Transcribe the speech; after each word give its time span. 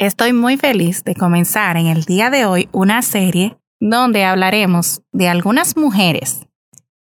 Estoy 0.00 0.32
muy 0.32 0.56
feliz 0.56 1.04
de 1.04 1.14
comenzar 1.14 1.76
en 1.76 1.86
el 1.86 2.04
día 2.04 2.30
de 2.30 2.46
hoy 2.46 2.70
una 2.72 3.02
serie 3.02 3.58
donde 3.80 4.24
hablaremos 4.24 5.02
de 5.12 5.28
algunas 5.28 5.76
mujeres 5.76 6.46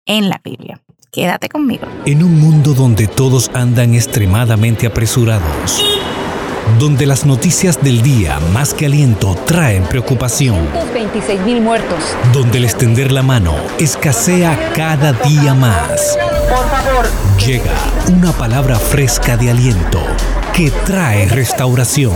en 0.05 0.29
la 0.29 0.41
Biblia. 0.43 0.83
Quédate 1.13 1.49
conmigo. 1.49 1.87
En 2.07 2.25
un 2.25 2.41
mundo 2.41 2.75
donde 2.75 3.07
todos 3.07 3.53
andan 3.55 3.95
extremadamente 3.95 4.89
apresurados, 4.89 5.81
donde 6.81 7.07
las 7.07 7.25
noticias 7.25 7.81
del 7.81 8.03
día 8.03 8.41
más 8.53 8.75
que 8.75 8.87
aliento 8.87 9.37
traen 9.47 9.85
preocupación, 9.85 10.59
26 10.93 11.41
mil 11.43 11.61
muertos, 11.61 12.17
donde 12.33 12.59
el 12.59 12.65
extender 12.65 13.13
la 13.13 13.23
mano 13.23 13.55
escasea 13.79 14.73
cada 14.75 15.13
día 15.13 15.55
más. 15.55 16.19
Por 16.49 16.69
favor, 16.69 17.07
Llega 17.47 17.75
una 18.13 18.33
palabra 18.33 18.77
fresca 18.77 19.37
de 19.37 19.51
aliento 19.53 20.01
que 20.53 20.73
trae 20.85 21.29
restauración. 21.29 22.15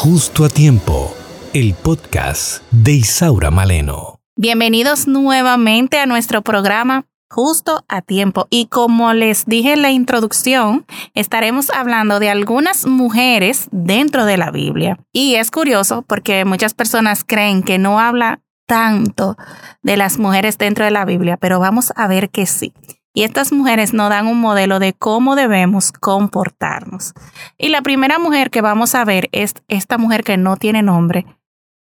Justo 0.00 0.44
a 0.44 0.48
tiempo, 0.48 1.12
el 1.54 1.74
podcast 1.74 2.62
de 2.70 2.92
Isaura 2.92 3.50
Maleno. 3.50 4.20
Bienvenidos 4.36 5.08
nuevamente 5.08 5.98
a 5.98 6.06
nuestro 6.06 6.42
programa 6.42 7.06
justo 7.28 7.84
a 7.88 8.00
tiempo. 8.00 8.46
Y 8.48 8.66
como 8.66 9.12
les 9.12 9.44
dije 9.46 9.72
en 9.72 9.82
la 9.82 9.90
introducción, 9.90 10.86
estaremos 11.14 11.70
hablando 11.70 12.20
de 12.20 12.30
algunas 12.30 12.86
mujeres 12.86 13.66
dentro 13.72 14.24
de 14.24 14.36
la 14.36 14.52
Biblia. 14.52 15.00
Y 15.12 15.34
es 15.34 15.50
curioso 15.50 16.02
porque 16.02 16.44
muchas 16.44 16.74
personas 16.74 17.24
creen 17.24 17.64
que 17.64 17.78
no 17.78 17.98
habla 17.98 18.40
tanto 18.68 19.36
de 19.82 19.96
las 19.96 20.20
mujeres 20.20 20.58
dentro 20.58 20.84
de 20.84 20.92
la 20.92 21.06
Biblia, 21.06 21.38
pero 21.38 21.58
vamos 21.58 21.92
a 21.96 22.06
ver 22.06 22.30
que 22.30 22.46
sí. 22.46 22.72
Y 23.18 23.24
estas 23.24 23.50
mujeres 23.50 23.94
nos 23.94 24.10
dan 24.10 24.28
un 24.28 24.40
modelo 24.40 24.78
de 24.78 24.92
cómo 24.92 25.34
debemos 25.34 25.90
comportarnos. 25.90 27.14
Y 27.58 27.70
la 27.70 27.82
primera 27.82 28.20
mujer 28.20 28.48
que 28.48 28.60
vamos 28.60 28.94
a 28.94 29.04
ver 29.04 29.28
es 29.32 29.54
esta 29.66 29.98
mujer 29.98 30.22
que 30.22 30.36
no 30.36 30.56
tiene 30.56 30.82
nombre. 30.82 31.26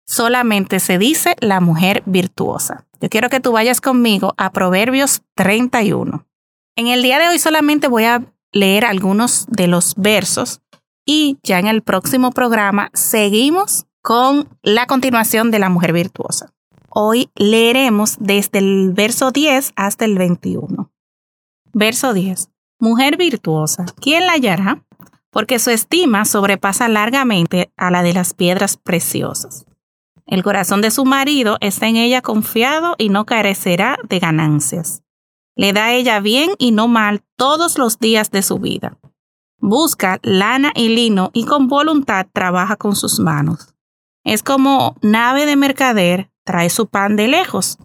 Solamente 0.06 0.82
se 0.82 0.98
dice 0.98 1.38
la 1.40 1.62
mujer 1.62 2.04
virtuosa. 2.06 2.86
Yo 3.00 3.08
quiero 3.08 3.30
que 3.30 3.40
tú 3.40 3.54
vayas 3.54 3.80
conmigo 3.80 4.34
a 4.36 4.52
Proverbios 4.52 5.22
31. 5.36 6.26
En 6.76 6.88
el 6.88 7.02
día 7.02 7.18
de 7.18 7.30
hoy 7.30 7.40
solamente 7.40 7.88
voy 7.88 8.04
a 8.04 8.26
leer 8.52 8.84
algunos 8.84 9.46
de 9.48 9.68
los 9.68 9.96
versos 9.96 10.60
y 11.06 11.38
ya 11.44 11.60
en 11.60 11.68
el 11.68 11.82
próximo 11.82 12.32
programa 12.32 12.90
seguimos 12.94 13.86
con 14.02 14.50
la 14.64 14.86
continuación 14.86 15.50
de 15.50 15.60
la 15.60 15.70
mujer 15.70 15.94
virtuosa. 15.94 16.52
Hoy 16.90 17.30
leeremos 17.36 18.18
desde 18.20 18.60
el 18.60 18.92
verso 18.92 19.32
10 19.32 19.72
hasta 19.78 20.04
el 20.04 20.18
21. 20.18 20.91
Verso 21.74 22.14
10. 22.14 22.50
Mujer 22.80 23.16
virtuosa, 23.16 23.86
¿quién 24.02 24.26
la 24.26 24.34
hallará? 24.34 24.84
Porque 25.30 25.60
su 25.60 25.70
estima 25.70 26.26
sobrepasa 26.26 26.90
largamente 26.90 27.72
a 27.78 27.92
la 27.92 28.04
de 28.04 28.14
las 28.14 28.34
piedras 28.34 28.76
preciosas. 28.76 29.66
El 30.26 30.44
corazón 30.44 30.82
de 30.82 30.92
su 30.92 31.06
marido 31.06 31.58
está 31.62 31.88
en 31.88 31.96
ella 31.96 32.22
confiado 32.22 32.96
y 32.98 33.10
no 33.10 33.26
carecerá 33.26 33.98
de 34.10 34.20
ganancias. 34.20 35.04
Le 35.56 35.74
da 35.74 35.94
ella 35.94 36.20
bien 36.20 36.52
y 36.58 36.72
no 36.72 36.88
mal 36.88 37.24
todos 37.38 37.78
los 37.78 38.00
días 38.00 38.32
de 38.32 38.42
su 38.42 38.60
vida. 38.60 38.98
Busca 39.58 40.20
lana 40.24 40.74
y 40.76 40.90
lino 40.90 41.30
y 41.34 41.46
con 41.46 41.68
voluntad 41.68 42.28
trabaja 42.34 42.76
con 42.76 42.96
sus 42.96 43.20
manos. 43.20 43.76
Es 44.24 44.44
como 44.44 44.96
nave 45.02 45.46
de 45.46 45.56
mercader, 45.56 46.32
trae 46.44 46.70
su 46.70 46.88
pan 46.88 47.16
de 47.16 47.28
lejos 47.28 47.78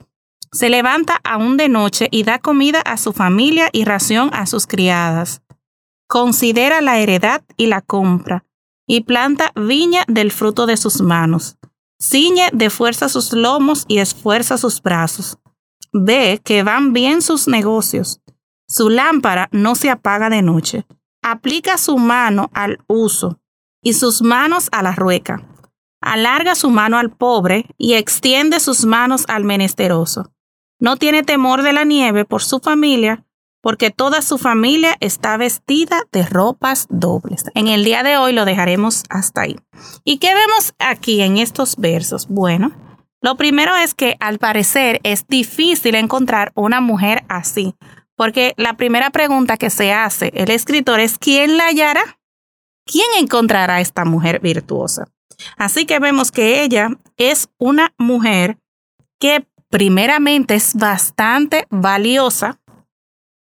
se 0.56 0.70
levanta 0.70 1.20
aún 1.22 1.58
de 1.58 1.68
noche 1.68 2.08
y 2.10 2.22
da 2.22 2.38
comida 2.38 2.80
a 2.80 2.96
su 2.96 3.12
familia 3.12 3.68
y 3.72 3.84
ración 3.84 4.30
a 4.32 4.46
sus 4.46 4.66
criadas. 4.66 5.42
Considera 6.08 6.80
la 6.80 6.98
heredad 6.98 7.44
y 7.58 7.66
la 7.66 7.82
compra, 7.82 8.46
y 8.86 9.02
planta 9.02 9.52
viña 9.54 10.04
del 10.08 10.32
fruto 10.32 10.64
de 10.64 10.78
sus 10.78 11.02
manos. 11.02 11.58
Ciñe 12.00 12.48
de 12.54 12.70
fuerza 12.70 13.10
sus 13.10 13.34
lomos 13.34 13.84
y 13.86 13.98
esfuerza 13.98 14.56
sus 14.56 14.80
brazos. 14.80 15.38
Ve 15.92 16.40
que 16.42 16.62
van 16.62 16.94
bien 16.94 17.20
sus 17.20 17.48
negocios. 17.48 18.22
Su 18.66 18.88
lámpara 18.88 19.48
no 19.52 19.74
se 19.74 19.90
apaga 19.90 20.30
de 20.30 20.40
noche. 20.40 20.86
Aplica 21.22 21.76
su 21.76 21.98
mano 21.98 22.50
al 22.54 22.78
uso 22.86 23.40
y 23.82 23.92
sus 23.92 24.22
manos 24.22 24.68
a 24.72 24.82
la 24.82 24.92
rueca. 24.92 25.46
Alarga 26.00 26.54
su 26.54 26.70
mano 26.70 26.96
al 26.96 27.10
pobre 27.10 27.66
y 27.76 27.94
extiende 27.94 28.58
sus 28.58 28.86
manos 28.86 29.24
al 29.28 29.44
menesteroso. 29.44 30.32
No 30.78 30.96
tiene 30.96 31.22
temor 31.22 31.62
de 31.62 31.72
la 31.72 31.84
nieve 31.84 32.24
por 32.24 32.42
su 32.42 32.60
familia, 32.60 33.24
porque 33.62 33.90
toda 33.90 34.22
su 34.22 34.38
familia 34.38 34.96
está 35.00 35.36
vestida 35.36 36.02
de 36.12 36.24
ropas 36.24 36.86
dobles. 36.90 37.44
En 37.54 37.68
el 37.68 37.82
día 37.82 38.02
de 38.02 38.16
hoy 38.16 38.32
lo 38.32 38.44
dejaremos 38.44 39.02
hasta 39.08 39.42
ahí. 39.42 39.56
¿Y 40.04 40.18
qué 40.18 40.34
vemos 40.34 40.74
aquí 40.78 41.22
en 41.22 41.38
estos 41.38 41.76
versos? 41.76 42.28
Bueno, 42.28 42.72
lo 43.22 43.36
primero 43.36 43.74
es 43.74 43.94
que 43.94 44.16
al 44.20 44.38
parecer 44.38 45.00
es 45.02 45.26
difícil 45.26 45.94
encontrar 45.94 46.52
una 46.54 46.80
mujer 46.80 47.24
así, 47.28 47.74
porque 48.14 48.54
la 48.56 48.74
primera 48.74 49.10
pregunta 49.10 49.56
que 49.56 49.70
se 49.70 49.92
hace 49.92 50.30
el 50.34 50.50
escritor 50.50 51.00
es 51.00 51.18
¿quién 51.18 51.56
la 51.56 51.66
hallará? 51.66 52.20
¿Quién 52.84 53.06
encontrará 53.18 53.76
a 53.76 53.80
esta 53.80 54.04
mujer 54.04 54.40
virtuosa? 54.40 55.08
Así 55.56 55.86
que 55.86 55.98
vemos 55.98 56.30
que 56.30 56.62
ella 56.62 56.90
es 57.16 57.48
una 57.58 57.94
mujer 57.98 58.58
que 59.18 59.46
primeramente 59.76 60.54
es 60.54 60.74
bastante 60.74 61.66
valiosa, 61.68 62.58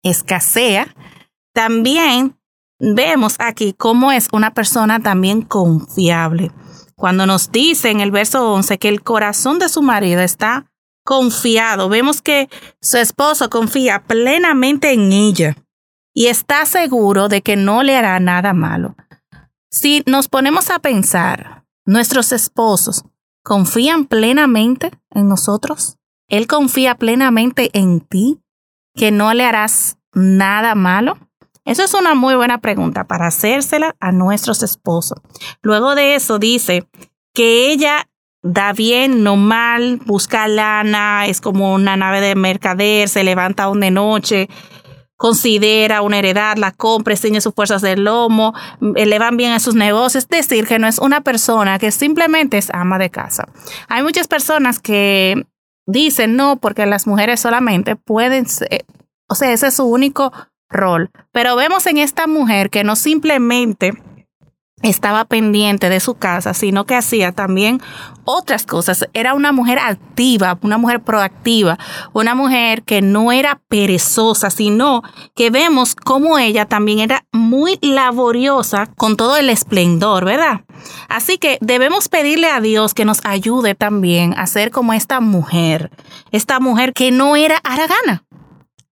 escasea. 0.02 0.94
También 1.54 2.38
vemos 2.78 3.36
aquí 3.38 3.72
cómo 3.72 4.12
es 4.12 4.28
una 4.32 4.52
persona 4.52 5.00
también 5.00 5.40
confiable. 5.40 6.52
Cuando 6.96 7.24
nos 7.24 7.50
dice 7.50 7.88
en 7.88 8.00
el 8.00 8.10
verso 8.10 8.52
11 8.52 8.78
que 8.78 8.90
el 8.90 9.02
corazón 9.02 9.58
de 9.58 9.70
su 9.70 9.80
marido 9.80 10.20
está 10.20 10.70
confiado, 11.02 11.88
vemos 11.88 12.20
que 12.20 12.50
su 12.82 12.98
esposo 12.98 13.48
confía 13.48 14.04
plenamente 14.04 14.92
en 14.92 15.10
ella 15.10 15.56
y 16.12 16.26
está 16.26 16.66
seguro 16.66 17.28
de 17.28 17.40
que 17.40 17.56
no 17.56 17.82
le 17.82 17.96
hará 17.96 18.20
nada 18.20 18.52
malo. 18.52 18.96
Si 19.70 20.02
nos 20.04 20.28
ponemos 20.28 20.68
a 20.68 20.78
pensar, 20.80 21.64
nuestros 21.86 22.32
esposos 22.32 23.02
confían 23.42 24.04
plenamente 24.04 24.90
en 25.08 25.26
nosotros. 25.26 25.97
Él 26.28 26.46
confía 26.46 26.94
plenamente 26.94 27.70
en 27.72 28.00
ti, 28.00 28.40
que 28.94 29.10
no 29.10 29.32
le 29.34 29.44
harás 29.44 29.98
nada 30.12 30.74
malo. 30.74 31.18
Eso 31.64 31.82
es 31.82 31.94
una 31.94 32.14
muy 32.14 32.34
buena 32.34 32.58
pregunta 32.58 33.04
para 33.04 33.26
hacérsela 33.26 33.94
a 34.00 34.12
nuestros 34.12 34.62
esposos. 34.62 35.18
Luego 35.62 35.94
de 35.94 36.14
eso 36.14 36.38
dice 36.38 36.86
que 37.34 37.70
ella 37.70 38.08
da 38.42 38.72
bien, 38.72 39.22
no 39.22 39.36
mal, 39.36 40.00
busca 40.06 40.48
lana, 40.48 41.26
es 41.26 41.40
como 41.40 41.74
una 41.74 41.96
nave 41.96 42.20
de 42.20 42.34
mercader, 42.34 43.08
se 43.08 43.24
levanta 43.24 43.64
aún 43.64 43.80
de 43.80 43.90
noche, 43.90 44.48
considera 45.16 46.00
una 46.02 46.18
heredad, 46.18 46.56
la 46.56 46.72
compra, 46.72 47.14
enseña 47.14 47.40
sus 47.40 47.52
fuerzas 47.52 47.82
del 47.82 48.04
lomo, 48.04 48.54
le 48.80 49.18
van 49.18 49.36
bien 49.36 49.52
a 49.52 49.60
sus 49.60 49.74
negocios, 49.74 50.24
es 50.24 50.28
decir, 50.28 50.66
que 50.66 50.78
no 50.78 50.86
es 50.86 50.98
una 50.98 51.22
persona 51.22 51.78
que 51.78 51.90
simplemente 51.90 52.56
es 52.56 52.70
ama 52.72 52.98
de 52.98 53.10
casa. 53.10 53.48
Hay 53.88 54.02
muchas 54.02 54.28
personas 54.28 54.78
que 54.78 55.44
dicen 55.88 56.36
no, 56.36 56.56
porque 56.56 56.86
las 56.86 57.06
mujeres 57.06 57.40
solamente 57.40 57.96
pueden 57.96 58.46
ser, 58.46 58.84
o 59.26 59.34
sea, 59.34 59.52
ese 59.52 59.68
es 59.68 59.74
su 59.74 59.84
único 59.84 60.32
rol. 60.68 61.10
Pero 61.32 61.56
vemos 61.56 61.86
en 61.86 61.96
esta 61.96 62.26
mujer 62.26 62.70
que 62.70 62.84
no 62.84 62.94
simplemente 62.94 63.94
estaba 64.82 65.24
pendiente 65.24 65.88
de 65.88 66.00
su 66.00 66.14
casa, 66.14 66.54
sino 66.54 66.86
que 66.86 66.94
hacía 66.94 67.32
también 67.32 67.80
otras 68.24 68.64
cosas. 68.64 69.08
Era 69.12 69.34
una 69.34 69.52
mujer 69.52 69.78
activa, 69.78 70.58
una 70.62 70.78
mujer 70.78 71.02
proactiva, 71.02 71.78
una 72.12 72.34
mujer 72.34 72.82
que 72.82 73.02
no 73.02 73.32
era 73.32 73.60
perezosa, 73.68 74.50
sino 74.50 75.02
que 75.34 75.50
vemos 75.50 75.94
cómo 75.94 76.38
ella 76.38 76.66
también 76.66 77.00
era 77.00 77.24
muy 77.32 77.78
laboriosa 77.82 78.86
con 78.96 79.16
todo 79.16 79.36
el 79.36 79.50
esplendor, 79.50 80.24
¿verdad? 80.24 80.62
Así 81.08 81.38
que 81.38 81.58
debemos 81.60 82.08
pedirle 82.08 82.48
a 82.48 82.60
Dios 82.60 82.94
que 82.94 83.04
nos 83.04 83.24
ayude 83.24 83.74
también 83.74 84.34
a 84.36 84.46
ser 84.46 84.70
como 84.70 84.92
esta 84.92 85.20
mujer, 85.20 85.90
esta 86.30 86.60
mujer 86.60 86.92
que 86.92 87.10
no 87.10 87.34
era 87.34 87.56
aragana. 87.64 88.24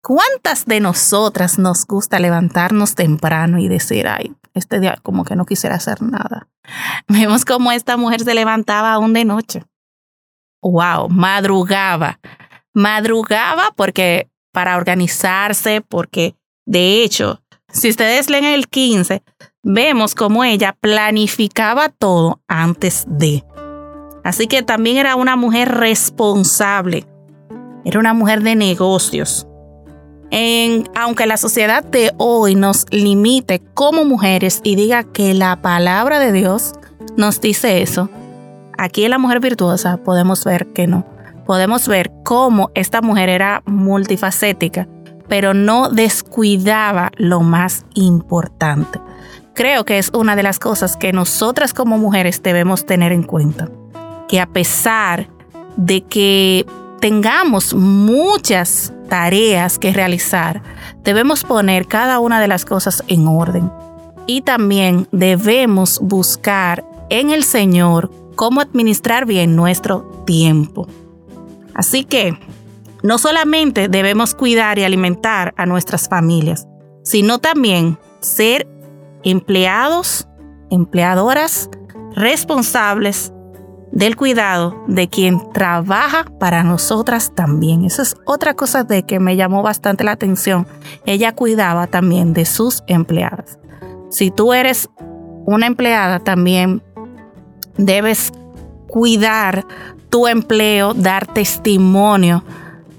¿Cuántas 0.01 0.65
de 0.65 0.79
nosotras 0.79 1.59
nos 1.59 1.85
gusta 1.85 2.19
levantarnos 2.19 2.95
temprano 2.95 3.59
y 3.59 3.67
decir, 3.67 4.07
ay, 4.07 4.33
este 4.57 4.79
día 4.79 4.97
como 5.01 5.23
que 5.23 5.35
no 5.35 5.45
quisiera 5.45 5.75
hacer 5.75 6.01
nada. 6.01 6.47
Vemos 7.07 7.45
cómo 7.45 7.71
esta 7.71 7.97
mujer 7.97 8.21
se 8.21 8.33
levantaba 8.33 8.93
aún 8.93 9.13
de 9.13 9.25
noche. 9.25 9.63
Wow, 10.61 11.09
madrugaba. 11.09 12.19
Madrugaba 12.73 13.71
porque 13.75 14.29
para 14.51 14.77
organizarse, 14.77 15.81
porque 15.81 16.35
de 16.65 17.03
hecho, 17.03 17.41
si 17.69 17.89
ustedes 17.89 18.29
leen 18.29 18.45
el 18.45 18.67
15, 18.67 19.23
vemos 19.63 20.15
cómo 20.15 20.43
ella 20.43 20.75
planificaba 20.79 21.89
todo 21.89 22.41
antes 22.47 23.05
de. 23.07 23.43
Así 24.23 24.47
que 24.47 24.63
también 24.63 24.97
era 24.97 25.15
una 25.15 25.35
mujer 25.35 25.69
responsable. 25.69 27.07
Era 27.85 27.99
una 27.99 28.13
mujer 28.13 28.41
de 28.41 28.55
negocios 28.55 29.47
aunque 30.95 31.25
la 31.25 31.37
sociedad 31.37 31.83
de 31.83 32.11
hoy 32.17 32.55
nos 32.55 32.85
limite 32.91 33.61
como 33.73 34.05
mujeres 34.05 34.61
y 34.63 34.75
diga 34.75 35.03
que 35.03 35.33
la 35.33 35.61
palabra 35.61 36.19
de 36.19 36.31
Dios 36.31 36.73
nos 37.15 37.41
dice 37.41 37.81
eso, 37.81 38.09
aquí 38.77 39.05
en 39.05 39.11
la 39.11 39.17
mujer 39.17 39.39
virtuosa 39.39 39.97
podemos 39.97 40.43
ver 40.43 40.67
que 40.67 40.87
no. 40.87 41.05
Podemos 41.45 41.87
ver 41.87 42.11
cómo 42.23 42.71
esta 42.75 43.01
mujer 43.01 43.29
era 43.29 43.63
multifacética, 43.65 44.87
pero 45.29 45.53
no 45.53 45.89
descuidaba 45.89 47.11
lo 47.15 47.39
más 47.39 47.85
importante. 47.93 48.99
Creo 49.53 49.85
que 49.85 49.97
es 49.97 50.11
una 50.13 50.35
de 50.35 50.43
las 50.43 50.59
cosas 50.59 50.97
que 50.97 51.13
nosotras 51.13 51.73
como 51.73 51.97
mujeres 51.97 52.43
debemos 52.43 52.85
tener 52.85 53.11
en 53.11 53.23
cuenta. 53.23 53.69
Que 54.27 54.41
a 54.41 54.45
pesar 54.47 55.29
de 55.77 56.01
que 56.01 56.65
tengamos 56.99 57.73
muchas 57.73 58.93
tareas 59.09 59.79
que 59.79 59.93
realizar, 59.93 60.61
debemos 61.03 61.43
poner 61.43 61.87
cada 61.87 62.19
una 62.19 62.41
de 62.41 62.47
las 62.47 62.65
cosas 62.65 63.03
en 63.07 63.27
orden. 63.27 63.71
Y 64.25 64.41
también 64.41 65.07
debemos 65.11 65.99
buscar 66.01 66.83
en 67.09 67.29
el 67.29 67.43
Señor 67.43 68.11
cómo 68.35 68.61
administrar 68.61 69.25
bien 69.25 69.55
nuestro 69.55 70.23
tiempo. 70.25 70.87
Así 71.73 72.03
que 72.03 72.37
no 73.03 73.17
solamente 73.17 73.87
debemos 73.87 74.33
cuidar 74.33 74.79
y 74.79 74.83
alimentar 74.83 75.53
a 75.57 75.65
nuestras 75.65 76.09
familias, 76.09 76.67
sino 77.03 77.39
también 77.39 77.97
ser 78.19 78.67
empleados, 79.23 80.27
empleadoras 80.69 81.69
responsables 82.15 83.31
del 83.97 84.15
cuidado 84.15 84.83
de 84.87 85.09
quien 85.09 85.51
trabaja 85.53 86.25
para 86.39 86.61
nosotras 86.61 87.31
también. 87.33 87.83
Esa 87.83 88.03
es 88.03 88.15
otra 88.25 88.53
cosa 88.53 88.83
de 88.83 89.01
que 89.01 89.19
me 89.19 89.35
llamó 89.35 89.63
bastante 89.63 90.03
la 90.03 90.11
atención. 90.11 90.67
Ella 91.07 91.33
cuidaba 91.33 91.87
también 91.87 92.31
de 92.33 92.45
sus 92.45 92.83
empleadas. 92.85 93.57
Si 94.11 94.29
tú 94.29 94.53
eres 94.53 94.87
una 95.47 95.65
empleada, 95.65 96.19
también 96.19 96.83
debes 97.77 98.31
cuidar 98.87 99.65
tu 100.11 100.27
empleo, 100.27 100.93
dar 100.93 101.25
testimonio 101.25 102.43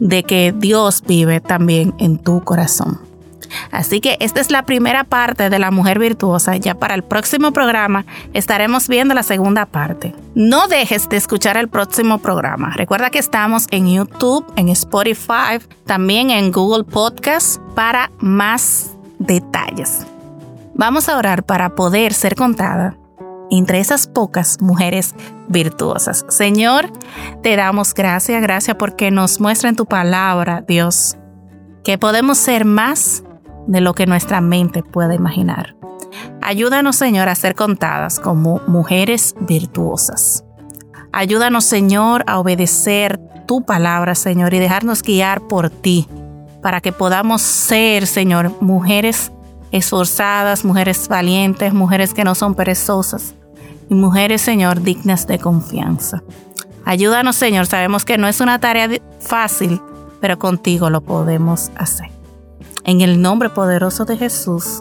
de 0.01 0.25
que 0.25 0.53
Dios 0.53 1.05
vive 1.07 1.41
también 1.41 1.95
en 1.99 2.19
tu 2.19 2.43
corazón. 2.43 3.08
Así 3.71 4.01
que 4.01 4.17
esta 4.21 4.41
es 4.41 4.51
la 4.51 4.65
primera 4.65 5.05
parte 5.05 5.51
de 5.51 5.59
la 5.59 5.71
mujer 5.71 5.99
virtuosa. 5.99 6.57
Ya 6.57 6.75
para 6.75 6.95
el 6.95 7.05
próximo 7.05 7.53
programa 7.53 8.05
estaremos 8.33 8.89
viendo 8.89 9.15
la 9.15 9.23
segunda 9.23 9.67
parte. 9.67 10.15
No 10.35 10.69
dejes 10.69 11.09
de 11.09 11.17
escuchar 11.17 11.57
el 11.57 11.69
próximo 11.69 12.19
programa. 12.19 12.73
Recuerda 12.75 13.11
que 13.11 13.19
estamos 13.19 13.67
en 13.71 13.93
YouTube, 13.93 14.45
en 14.57 14.69
Spotify, 14.69 15.59
también 15.87 16.31
en 16.31 16.53
Google 16.53 16.85
Podcast 16.85 17.61
para 17.75 18.11
más 18.19 18.97
detalles. 19.19 20.07
Vamos 20.75 21.09
a 21.09 21.17
orar 21.17 21.43
para 21.43 21.75
poder 21.75 22.15
ser 22.15 22.37
contada 22.37 22.97
entre 23.51 23.81
esas 23.81 24.07
pocas 24.07 24.61
mujeres 24.61 25.15
virtuosas. 25.49 26.25
Señor, 26.29 26.93
te 27.43 27.57
damos 27.57 27.95
gracias, 27.95 28.41
gracias 28.43 28.77
porque 28.77 29.11
nos 29.11 29.41
muestra 29.41 29.69
en 29.69 29.77
tu 29.77 29.87
palabra, 29.87 30.63
Dios, 30.67 31.17
que 31.83 31.99
podemos 31.99 32.39
ser 32.39 32.65
más 32.65 33.25
de 33.69 33.81
lo 33.81 33.95
que 33.95 34.07
nuestra 34.07 34.41
mente 34.41 34.83
puede 34.83 35.15
imaginar. 35.15 35.77
Ayúdanos, 36.43 36.97
Señor, 36.97 37.29
a 37.29 37.35
ser 37.35 37.55
contadas 37.55 38.19
como 38.19 38.61
mujeres 38.67 39.37
virtuosas. 39.41 40.45
Ayúdanos, 41.13 41.65
Señor, 41.65 42.25
a 42.27 42.39
obedecer 42.39 43.21
tu 43.47 43.63
palabra, 43.63 44.15
Señor, 44.15 44.55
y 44.55 44.59
dejarnos 44.59 45.03
guiar 45.03 45.43
por 45.43 45.71
ti, 45.71 46.09
para 46.63 46.81
que 46.81 46.93
podamos 46.93 47.43
ser, 47.43 48.07
Señor, 48.07 48.53
mujeres 48.61 49.33
esforzadas, 49.71 50.65
mujeres 50.65 51.07
valientes, 51.09 51.73
mujeres 51.73 52.15
que 52.15 52.25
no 52.25 52.35
son 52.35 52.55
perezosas, 52.55 53.35
y 53.91 53.95
mujeres, 53.95 54.41
Señor, 54.41 54.83
dignas 54.83 55.27
de 55.27 55.39
confianza. 55.39 56.23
Ayúdanos, 56.85 57.37
Señor. 57.37 57.67
Sabemos 57.67 58.07
que 58.07 58.17
no 58.17 58.29
es 58.29 58.41
una 58.41 58.59
tarea 58.59 58.89
fácil, 59.21 59.81
pero 60.21 60.39
contigo 60.39 60.89
lo 60.89 61.03
podemos 61.03 61.71
hacer. 61.77 62.18
En 62.89 63.03
el 63.03 63.21
nombre 63.21 63.51
poderoso 63.51 64.07
de 64.07 64.17
Jesús. 64.17 64.81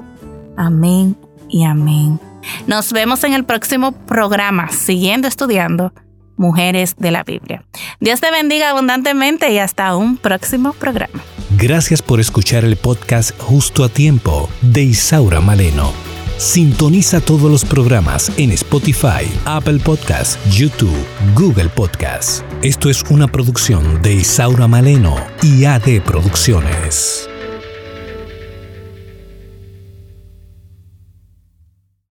Amén 0.56 1.18
y 1.50 1.65
amén. 1.65 2.21
Nos 2.65 2.94
vemos 2.94 3.25
en 3.25 3.33
el 3.33 3.44
próximo 3.44 3.92
programa, 3.92 4.69
siguiendo 4.71 5.27
estudiando 5.27 5.92
Mujeres 6.38 6.95
de 6.98 7.12
la 7.12 7.25
Biblia. 7.25 7.65
Dios 8.00 8.21
te 8.21 8.31
bendiga 8.31 8.69
abundantemente 8.69 9.51
y 9.51 9.57
hasta 9.57 9.94
un 9.98 10.15
próximo 10.15 10.71
programa. 10.71 11.21
Gracias 11.57 12.01
por 12.01 12.21
escuchar 12.21 12.63
el 12.63 12.77
podcast 12.77 13.38
Justo 13.42 13.83
a 13.83 13.89
Tiempo 13.89 14.48
de 14.62 14.83
Isaura 14.83 15.42
Maleno. 15.42 15.92
Sintoniza 16.38 17.19
todos 17.19 17.51
los 17.51 17.65
programas 17.65 18.31
en 18.38 18.51
Spotify, 18.51 19.30
Apple 19.44 19.80
Podcasts, 19.80 20.39
YouTube, 20.57 20.95
Google 21.36 21.68
Podcasts. 21.68 22.42
Esto 22.62 22.89
es 22.89 23.03
una 23.10 23.27
producción 23.27 24.01
de 24.01 24.13
Isaura 24.13 24.69
Maleno 24.69 25.18
y 25.44 25.65
AD 25.65 26.01
Producciones. 26.06 27.27